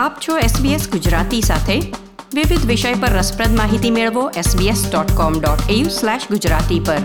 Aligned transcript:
આપ 0.00 0.20
છો 0.28 0.38
SBS 0.38 0.90
ગુજરાતી 0.90 1.40
સાથે. 1.40 1.78
વિવિધ 2.34 2.66
વિષય 2.66 2.94
પર 2.94 3.08
રસપ્રદ 3.08 3.56
માહિતી 3.56 3.90
મેળવો 3.90 4.30
sbs.com.au 4.30 5.84
ગુજરાતી 6.30 6.80
પર. 6.80 6.98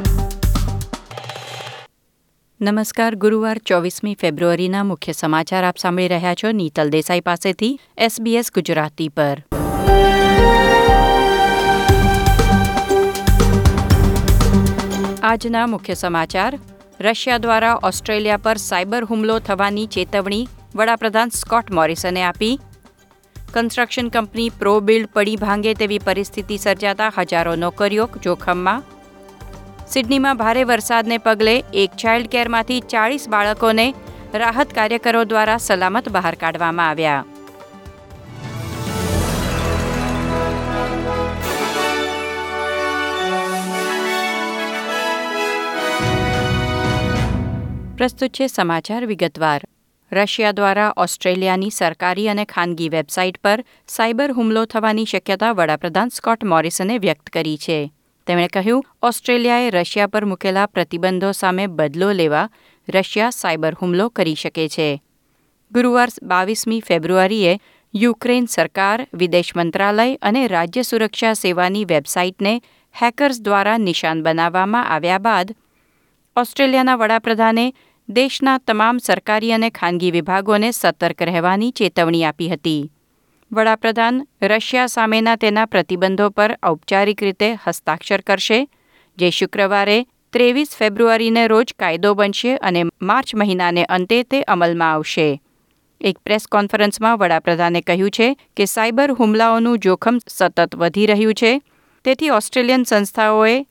નમસ્કાર, 2.62 3.16
ગુરુવાર 3.16 3.58
ચોવીસમી 3.58 4.16
ફેબ્રુઆરીના 4.16 4.84
મુખ્ય 4.84 5.12
સમાચાર 5.12 5.66
આપ 5.66 5.78
સાંભળી 5.78 6.08
રહ્યા 6.08 6.36
છો 6.36 6.52
નીતલ 6.52 6.90
દેસાઈ 6.90 7.20
પાસેથી 7.20 7.80
SBS 8.02 8.46
ગુજરાતી 8.56 9.10
પર. 9.10 9.44
આજના 15.24 15.68
મુખ્ય 15.68 15.94
સમાચાર, 15.94 16.60
રશિયા 17.02 17.38
દ્વારા 17.38 17.80
ઓસ્ટ્રેલિયા 17.84 18.38
પર 18.38 18.58
સાયબર 18.58 19.04
હુમલો 19.04 19.40
થવાની 19.40 19.86
ચેતવણી, 19.86 20.48
વડાપ્રધાન 20.76 21.30
સ્કોટ 21.30 21.72
મોરિસને 21.72 22.24
આપી 22.24 22.60
કન્સ્ટ્રક્શન 23.56 24.08
કંપની 24.14 24.50
પ્રો 24.62 24.72
બિલ્ડ 24.88 25.10
પડી 25.16 25.38
ભાંગે 25.44 25.74
તેવી 25.82 26.00
પરિસ્થિતિ 26.08 26.56
સર્જાતા 26.64 27.12
હજારો 27.18 27.54
નોકરીઓ 27.62 28.08
જોખમમાં. 28.26 28.82
સિડનીમાં 29.94 30.40
ભારે 30.42 30.64
વરસાદને 30.72 31.18
પગલે 31.28 31.54
એક 31.84 31.96
ચાઇલ્ડ 32.02 32.32
કેરમાંથી 32.34 32.82
ચાળીસ 32.94 33.28
બાળકોને 33.36 33.88
રાહત 34.42 34.76
કાર્યકરો 34.80 35.22
દ્વારા 35.32 35.58
સલામત 35.68 36.10
બહાર 36.18 36.36
કાઢવામાં 36.44 36.90
આવ્યા. 36.90 37.24
પ્રસ્તુત 47.98 48.32
છે 48.40 48.48
સમાચાર 48.48 49.04
વિગતવાર. 49.14 49.65
રશિયા 50.16 50.52
દ્વારા 50.52 50.94
ઓસ્ટ્રેલિયાની 50.98 51.70
સરકારી 51.70 52.30
અને 52.30 52.46
ખાનગી 52.46 52.90
વેબસાઇટ 52.90 53.38
પર 53.38 53.64
સાયબર 53.88 54.32
હુમલો 54.32 54.66
થવાની 54.66 55.06
શક્યતા 55.06 55.52
વડાપ્રધાન 55.52 56.10
સ્કોટ 56.10 56.44
મોરિસને 56.44 56.98
વ્યક્ત 56.98 57.30
કરી 57.30 57.58
છે. 57.58 57.92
તેમણે 58.28 58.48
કહ્યું, 58.48 58.86
ઓસ્ટ્રેલિયાએ 59.02 59.70
રશિયા 59.70 60.08
પર 60.08 60.26
મૂકેલા 60.26 60.66
પ્રતિબંધો 60.66 61.32
સામે 61.32 61.68
બદલો 61.68 62.12
લેવા 62.12 62.50
રશિયા 62.90 63.30
સાયબર 63.30 63.74
હુમલો 63.82 64.10
કરી 64.10 64.36
શકે 64.36 64.68
છે. 64.68 65.02
ગુરુવાર 65.72 66.08
બાવીસમી 66.24 66.82
ફેબ્રુઆરીએ 66.82 67.60
યુક્રેન 67.96 68.46
સરકાર, 68.46 69.08
વિદેશ 69.14 69.56
મંત્રાલય 69.56 70.16
અને 70.16 70.48
રાજ્ય 70.48 70.82
સુરક્ષા 70.82 71.34
સેવાની 71.34 71.86
વેબસાઇટને 71.86 72.62
હેકર્સ 73.02 73.42
દ્વારા 73.42 73.78
નિશાન 73.78 74.24
બનાવવામાં 74.24 74.88
આવ્યા 74.88 75.18
બાદ 75.18 75.56
ઓસ્ટ્રેલિયાના 76.38 76.96
વડાપ્રધાને 76.96 77.74
દેશના 78.10 78.58
તમામ 78.58 78.98
સરકારી 78.98 79.52
અને 79.52 79.70
ખાનગી 79.70 80.12
વિભાગોને 80.12 80.72
સતર્ક 80.72 81.22
રહેવાની 81.22 81.72
ચેતવણી 81.72 82.24
આપી 82.24 82.50
હતી. 82.50 82.92
વડાપ્રધાન 83.52 84.28
રશિયા 84.44 84.86
સામેના 84.86 85.36
તેના 85.36 85.66
પ્રતિબંધો 85.66 86.30
પર 86.30 86.58
ઔપચારિક 86.64 87.24
રીતે 87.24 87.50
હસ્તાક્ષર 87.68 88.22
કરશે, 88.22 88.68
જે 89.18 89.30
શુક્રવારે 89.30 89.98
ત્રેવીસ 90.34 90.78
ફેબ્રુઆરીને 90.78 91.48
રોજ 91.48 91.74
કાયદો 91.80 92.14
બનશે 92.14 92.56
અને 92.58 92.82
માર્ચ 93.02 93.36
મહિનાને 93.36 93.84
અંતે 93.86 94.24
તે 94.24 94.42
અમલમાં 94.42 94.94
આવશે. 94.94 95.40
એક 96.02 96.18
પ્રેસ 96.18 96.48
કોન્ફરન્સમાં 96.48 97.18
વડાપ્રધાને 97.18 97.82
કહ્યું 97.82 98.10
છે 98.10 98.36
કે 98.58 98.66
સાયબર 98.66 99.12
હુમલાઓનું 99.12 99.80
જોખમ 99.80 100.18
સતત 100.28 100.76
વધી 100.76 101.06
રહ્યું 101.06 101.34
છે, 101.34 101.62
તેથી 102.06 102.30
ઓસ્ટ્રેલિયન 102.30 102.84
સંસ્થાઓએ 102.84 103.66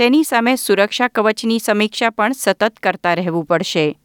તેની 0.00 0.24
સામે 0.24 0.56
સુરક્ષા 0.56 1.08
કવચની 1.08 1.58
સમીક્ષા 1.58 2.10
પણ 2.10 2.32
સતત 2.32 2.72
કરતા 2.82 3.14
રહેવું 3.14 3.44
પડશે. 3.44 3.98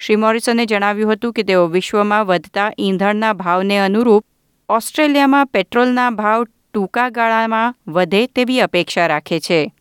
શ્રી 0.00 0.16
મોરિસને 0.16 0.66
જણાવ્યું 0.66 1.12
હતું 1.12 1.32
કે 1.32 1.42
તેઓ 1.42 1.66
વિશ્વમાં 1.66 2.26
વધતા 2.26 2.72
ઈંધણના 2.78 3.32
ભાવને 3.32 3.78
અનુરૂપ 3.78 4.24
ઓસ્ટ્રેલિયામાં 4.68 5.46
પેટ્રોલના 5.46 6.10
ભાવ 6.10 6.44
ટૂંકા 6.44 7.10
ગાળામાં 7.10 7.74
વધે 7.88 8.26
તેવી 8.26 8.60
અપેક્ષા 8.60 9.06
રાખે 9.06 9.40
છે. 9.40 9.72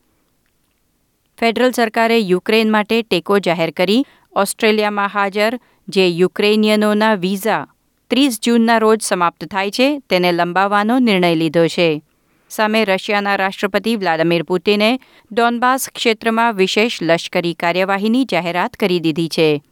ફેડરલ 1.39 1.71
સરકારે 1.71 2.19
યુક્રેન 2.19 2.71
માટે 2.71 3.01
ટેકો 3.01 3.39
જાહેર 3.39 3.71
કરી 3.71 4.05
ઓસ્ટ્રેલિયામાં 4.35 5.07
હાજર, 5.07 5.59
જે 5.87 6.09
યુક્રેનિયનોના 6.09 7.13
વિઝા 7.13 7.67
ત્રીસ 8.09 8.39
જૂનના 8.41 8.77
રોજ 8.77 9.01
સમાપ્ત 9.01 9.47
થાય 9.47 9.71
છે, 9.71 9.99
તેને 9.99 10.31
લંબાવવાનો 10.31 10.99
નિર્ણય 10.99 11.35
લીધો 11.35 11.67
છે. 11.67 12.04
સામે 12.49 12.85
રશિયાના 12.85 13.35
રાષ્ટ્રપતિ 13.35 13.95
વ્લાદિમીર 13.95 14.43
પુતિને 14.43 14.99
ડોનબાસ 15.31 15.89
ક્ષેત્રમાં 15.95 16.55
વિશેષ 16.55 17.01
લશ્કરી 17.01 17.53
કાર્યવાહીની 17.53 18.25
જાહેરાત 18.25 18.73
કરી 18.73 18.99
દીધી 18.99 19.29
છે. 19.29 19.63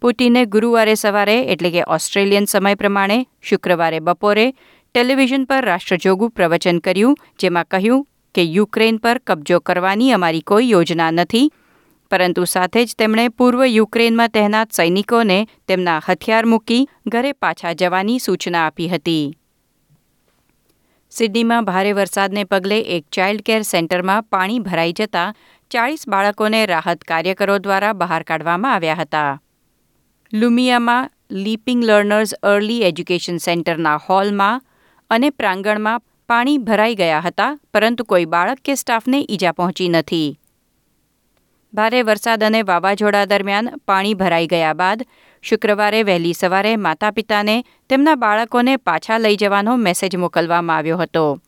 પુતિને 0.00 0.46
ગુરુવારે 0.46 0.94
સવારે, 0.94 1.42
એટલે 1.42 1.70
કે 1.70 1.82
ઓસ્ટ્રેલિયન 1.82 2.44
સમય 2.44 2.74
પ્રમાણે, 2.74 3.26
શુક્રવારે 3.42 4.00
બપોરે 4.00 4.54
ટેલિવિઝન 4.94 5.44
પર 5.44 5.64
રાષ્ટ્રજોગું 5.64 6.30
પ્રવચન 6.30 6.78
કર્યું, 6.78 7.16
જેમાં 7.38 7.64
કહ્યું 7.64 8.06
કે 8.34 8.42
યુક્રેન 8.42 8.96
પર 8.96 9.18
કબજો 9.18 9.60
કરવાની 9.60 10.12
અમારી 10.12 10.40
કોઈ 10.40 10.70
યોજના 10.70 11.10
નથી. 11.10 11.52
પરંતુ 12.10 12.44
સાથે 12.44 12.84
જ 12.84 12.94
તેમણે 12.98 13.28
પૂર્વ 13.28 13.64
યુક્રેનમાં 13.64 14.28
તહેનાત 14.28 14.72
સૈનિકોને 14.72 15.46
તેમના 15.68 16.02
હથિયાર 16.08 16.46
મૂકી 16.46 16.88
ઘરે 17.06 17.32
પાછા 17.32 17.72
જવાની 17.72 18.18
સૂચના 18.18 18.66
આપી 18.66 18.88
હતી. 18.88 19.38
સિડનીમાં 21.16 21.64
ભારે 21.64 21.92
વરસાદને 21.96 22.42
પગલે 22.44 22.78
એક 22.94 23.04
ચાઇલ્ડ 23.16 23.42
કેર 23.44 23.62
સેન્ટરમાં 23.64 24.26
પાણી 24.32 24.64
ભરાઈ 24.64 24.94
જતા 24.98 25.28
ચાળીસ 25.70 26.02
બાળકોને 26.14 26.58
રાહત 26.66 27.06
કાર્યકરો 27.10 27.54
દ્વારા 27.58 27.92
બહાર 28.02 28.22
કાઢવામાં 28.22 28.74
આવ્યા 28.74 28.98
હતા. 29.00 29.30
લુમિયામાં 30.32 31.10
લીપિંગ 31.44 31.84
લર્નર્સ 31.84 32.34
અર્લી 32.42 32.82
એજ્યુકેશન 32.88 33.38
સેન્ટરના 33.46 33.96
હોલમાં 34.08 34.64
અને 35.10 35.30
પ્રાંગણમાં 35.30 36.04
પાણી 36.28 36.58
ભરાઈ 36.58 36.94
ગયા 36.94 37.20
હતા, 37.20 37.52
પરંતુ 37.72 38.04
કોઈ 38.04 38.26
બાળક 38.34 38.60
કે 38.64 38.74
સ્ટાફને 38.74 39.24
ઈજા 39.28 39.52
પહોંચી 39.52 39.88
નથી. 39.88 40.28
ભારે 41.72 42.02
વરસાદ 42.02 42.44
અને 42.44 42.60
વાવાઝોડા 42.62 43.24
દરમિયાન 43.24 43.74
પાણી 43.86 44.14
ભરાઈ 44.14 44.46
ગયા 44.46 44.76
બાદ 44.82 45.08
શુક્રવારે 45.42 46.02
વહેલી 46.02 46.34
સવારે 46.34 46.76
માતા 46.76 47.10
પિતાને 47.10 47.62
તેમના 47.88 48.16
બાળકોને 48.16 48.76
પાછા 48.76 49.18
લઈ 49.18 49.36
જવાનો 49.36 49.76
મેસેજ 49.76 50.16
મોકલવામાં 50.16 50.76
આવ્યો 50.76 50.98
હતો. 50.98 51.38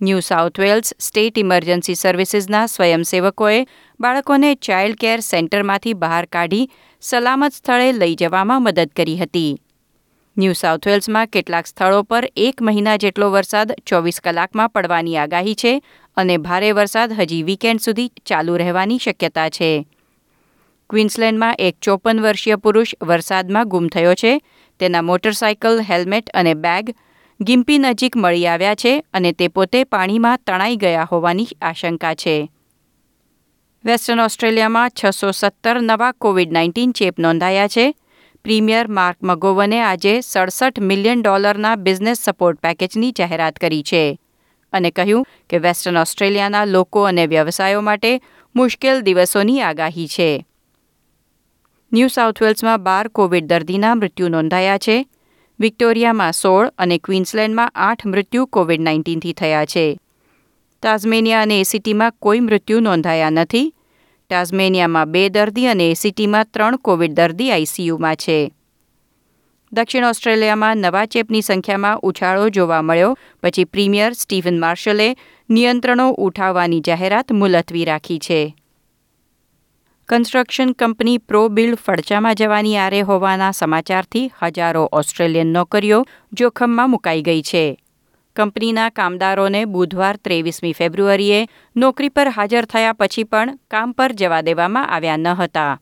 New 0.00 0.20
South 0.20 0.58
Wales 0.58 0.94
state 0.98 1.38
emergency 1.38 1.94
સર્વિસીસના 1.94 2.66
સ્વયંસેવકોએ 2.66 3.64
બાળકોને 4.00 4.54
ચાઇલ્ડ 4.54 4.98
કેર 4.98 5.20
સેન્ટરમાંથી 5.20 5.94
બહાર 5.94 6.26
કાઢી 6.26 6.68
સલામત 7.00 7.52
સ્થળે 7.52 7.92
લઈ 7.92 8.16
જવામાં 8.16 8.62
મદદ 8.62 8.90
કરી 8.96 9.16
હતી. 9.16 9.56
ન્યૂ 10.36 10.52
સાઉથ 10.52 10.86
વેલ્સમાં 10.86 11.28
કેટલાક 11.28 11.66
સ્થળો 11.66 12.02
પર 12.02 12.28
એક 12.36 12.62
મહિના 12.62 12.96
જેટલો 12.96 13.30
વરસાદ 13.30 13.72
ચોવીસ 13.86 14.20
કલાકમાં 14.20 14.70
પડવાની 14.70 15.16
આગાહી 15.16 15.54
છે 15.54 15.80
અને 16.16 16.38
ભારે 16.38 16.72
વરસાદ 16.72 17.12
હજી 17.12 17.42
વીકેન્ડ 17.42 17.80
સુધી 17.80 18.08
ચાલુ 18.26 18.56
રહેવાની 18.56 18.98
શક્યતા 18.98 19.48
છે. 19.48 19.86
ક્વીન્સલેન્ડમાં 20.90 21.54
એક 21.58 21.76
ચોપન 21.82 22.20
વર્ષીય 22.20 22.56
પુરુષ 22.56 22.94
વરસાદમાં 23.02 23.68
ગુમ 23.68 23.88
થયો 23.88 24.14
છે. 24.14 24.40
તેના 24.80 25.02
મોટરસાયકલ 25.02 25.80
હેલ્મેટ 25.90 26.30
અને 26.34 26.54
બેગ 26.54 26.94
ગિમ્પી 27.40 27.78
નજીક 27.78 28.16
મળી 28.16 28.46
આવ્યા 28.46 28.74
છે 28.74 29.04
અને 29.14 29.32
તે 29.32 29.48
પોતે 29.48 29.84
પાણીમાં 29.84 30.38
તણાઈ 30.46 30.76
ગયા 30.76 31.08
હોવાની 31.12 31.46
આશંકા 31.62 32.14
છે. 32.14 32.50
વેસ્ટર્ન 33.84 34.20
ઓસ્ટ્રેલિયામાં 34.20 34.90
છસો 34.90 35.30
સત્તર 35.30 35.80
નવા 35.80 36.12
કોવિડ 36.12 36.52
નાઇન્ટીન 36.52 36.92
ચેપ 36.92 37.18
નોંધાયા 37.18 37.68
છે. 37.68 37.94
પ્રીમિયર 38.44 38.88
માર્ક 38.88 39.16
મગોવને 39.22 39.82
આજે 39.82 40.20
સડસઠ 40.20 40.78
મિલિયન 40.80 41.22
ડોલરના 41.22 41.76
બિઝનેસ 41.76 42.18
સપોર્ટ 42.18 42.58
પેકેજની 42.58 43.12
જાહેરાત 43.12 43.56
કરી 43.56 43.82
છે 43.82 44.18
અને 44.72 44.90
કહ્યું 44.90 45.26
કે 45.50 45.58
વેસ્ટર્ન 45.58 45.96
ઓસ્ટ્રેલિયાના 45.96 46.64
લોકો 46.64 47.02
અને 47.02 47.26
વ્યવસાયો 47.26 47.80
માટે 47.80 48.20
મુશ્કેલ 48.54 49.00
દિવસોની 49.00 49.60
આગાહી 49.60 50.08
છે. 50.08 50.46
ન્યૂ 51.92 52.08
સાઉથ 52.08 52.42
વેલ્સમાં 52.42 52.82
બાર 52.82 53.08
કોવિડ 53.08 53.44
દર્દીના 53.44 53.94
મૃત્યુ 53.94 54.28
નોંધાયા 54.28 54.78
છે. 54.78 55.06
વિક્ટોરિયામાં 55.60 56.32
સોળ 56.32 56.68
અને 56.78 56.98
ક્વીન્સલેન્ડમાં 56.98 57.72
આઠ 57.74 58.06
મૃત્યુ 58.06 58.46
કોવિડ 58.46 58.80
નાઇન્ટીનથી 58.80 59.32
થયા 59.32 59.64
છે. 59.64 59.98
ટાઝમેનિયા 60.82 61.42
અને 61.42 61.60
એસીટીમાં 61.60 62.12
કોઈ 62.22 62.40
મૃત્યુ 62.40 62.80
નોંધાયા 62.80 63.30
નથી. 63.30 63.74
ટાઝમેનિયામાં 64.30 65.12
બે 65.12 65.28
દર્દી 65.28 65.66
અને 65.66 65.90
એસીટીમાં 65.90 66.46
ત્રણ 66.54 66.76
કોવિડ 66.76 67.12
દર્દી 67.12 67.50
આઈસીયુમાં 67.50 68.16
છે. 68.16 68.52
દક્ષિણ 69.72 70.04
ઓસ્ટ્રેલિયામાં 70.04 70.76
નવા 70.76 71.06
ચેપની 71.06 71.42
સંખ્યામાં 71.42 71.98
ઉછાળો 71.98 72.48
જોવા 72.48 72.82
મળ્યો. 72.82 73.18
પછી 73.42 73.64
પ્રીમિયર 73.64 74.12
સ્ટીવન 74.12 74.60
માર્શલે 74.60 75.16
નિયંત્રણો 75.50 76.10
ઉઠાવવાની 76.10 76.80
જાહેરાત 76.80 77.32
મુલતવી 77.32 77.84
રાખી 77.84 78.18
છે. 78.18 78.56
કન્સ્ટ્રક્શન 80.08 80.72
કંપની 80.72 81.18
પ્રો 81.18 81.48
બિલ્ડ 81.48 81.74
ફડચામાં 81.74 82.34
જવાની 82.34 82.76
આરે 82.76 83.00
હોવાના 83.00 83.50
સમાચારથી 83.50 84.30
હજારો 84.42 84.88
ઓસ્ટ્રેલિયન 84.92 85.46
નોકરીઓ 85.46 86.06
જોખમમાં 86.32 86.90
મુકાઈ 86.90 87.22
ગઈ 87.22 87.42
છે. 87.42 87.80
કંપનીના 88.36 88.88
કામદારોને 88.88 89.64
બુધવાર 89.64 90.16
ત્રેવીસમી 90.16 90.72
ફેબ્રુઆરીએ 90.72 91.48
નોકરી 91.76 92.08
પર 92.08 92.28
હાજર 92.28 92.64
થયા 92.64 92.92
પછી 92.92 93.24
પણ 93.24 93.58
કામ 93.70 93.92
પર 93.92 94.12
જવા 94.12 94.40
દેવામાં 94.40 94.88
આવ્યા 94.88 95.16
ન 95.16 95.28
હતા. 95.28 95.80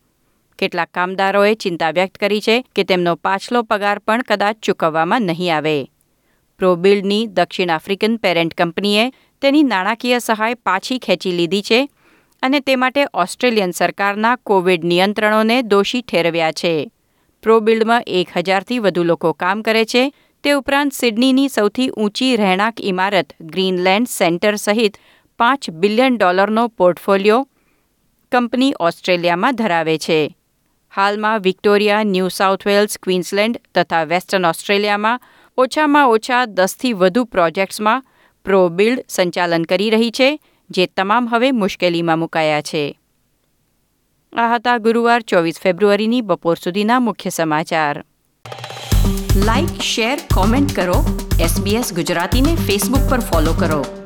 કેટલાક 0.59 0.89
કામદારોએ 0.95 1.55
ચિંતા 1.55 1.91
વ્યક્ત 1.91 2.19
કરી 2.19 2.41
છે 2.41 2.65
કે 2.77 2.85
તેમનો 2.85 3.15
પાછલો 3.15 3.63
પગાર 3.63 3.99
પણ 3.99 4.23
કદાચ 4.23 4.57
ચૂકવવામાં 4.57 5.23
નહીં 5.23 5.57
આવે. 5.57 5.91
પ્રોબિલ્ડની 6.59 7.27
દક્ષિણ 7.27 7.71
આફ્રિકન 7.71 8.17
પેરેન્ટ 8.17 8.55
કંપનીએ 8.55 9.11
તેની 9.41 9.63
નાણાકીય 9.63 10.19
સહાય 10.19 10.55
પાછી 10.55 10.99
ખેંચી 10.99 11.33
લીધી 11.33 11.63
છે 11.63 11.89
અને 12.45 12.61
તે 12.61 12.77
માટે 12.77 13.07
ઓસ્ટ્રેલિયન 13.15 13.71
સરકારના 13.71 14.37
કોવિડ 14.37 14.85
નિયંત્રણોને 14.85 15.63
દોષી 15.63 16.03
ઠેરવ્યા 16.03 16.53
છે. 16.53 16.91
પ્રોબિલ્ડમાં 17.43 18.03
એક 18.07 18.29
હજારથી 18.37 18.79
વધુ 18.79 19.03
લોકો 19.03 19.33
કામ 19.33 19.63
કરે 19.63 19.85
છે. 19.85 20.13
તે 20.45 20.51
ઉપરાંત 20.51 20.93
સિડનીની 20.93 21.49
સૌથી 21.49 21.89
ઊંચી 21.89 22.37
રહેણાંક 22.37 22.75
ઇમારત 22.81 23.33
ગ્રીનલેન્ડ 23.41 24.09
સેન્ટર 24.09 24.55
સહિત 24.55 24.97
પાંચ 25.39 25.71
બિલિયન 25.71 26.17
ડોલરનો 26.17 26.69
પોર્ટફોલિયો 26.69 27.49
કંપની 28.33 28.75
ઓસ્ટ્રેલિયામાં 28.81 29.57
ધરાવે 29.57 29.99
છે. 29.99 30.37
હાલમાં 30.97 31.41
Victoria, 31.41 32.03
New 32.03 32.29
South 32.29 32.67
Wales, 32.67 32.99
Queensland 33.03 33.61
તથા 33.75 34.05
વેસ્ટર્ન 34.05 34.47
ઓસ્ટ્રેલિયામાં 34.47 35.21
ઓછામાં 35.59 36.09
ઓછા 36.09 36.45
દસથી 36.45 36.93
વધુ 36.93 37.25
પ્રોજેક્ટ્સમાં 37.25 38.05
પ્રો 38.45 38.69
બિલ્ડ 38.69 39.05
સંચાલન 39.09 39.63
કરી 39.63 39.91
રહી 39.91 40.11
છે. 40.11 40.41
જે 40.71 40.87
તમામ 40.87 41.29
હવે 41.29 41.53
મુશ્કેલીમાં 41.53 42.19
મુકાયા 42.19 42.63
છે. 42.63 42.99
આ 44.33 44.55
હતા 44.55 44.79
ગુરુવાર 44.79 45.23
ચોવીસ 45.23 45.61
ફેબ્રુઆરીની 45.61 46.21
બપોર 46.21 46.57
સુધીના 46.65 47.01
મુખ્ય 47.01 47.31
સમાચાર. 47.31 48.05
લાઇક 49.37 49.81
શેર 49.81 50.19
કોમેન્ટ 50.35 50.77
કરો. 50.77 51.29
એસબીએસ 51.41 51.95
ગુજરાતીને 51.95 52.55
ફેસબુક 52.55 53.11
પર 53.11 53.21
ફોલો 53.21 53.53
કરો. 53.53 54.04